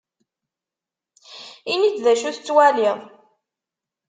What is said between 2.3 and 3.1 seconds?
tettwaliḍ.